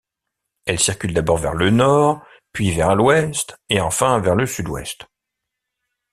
[0.65, 5.05] Elle circule d'abord vers le nord, puis vers l'ouest et enfin vers le sud-ouest.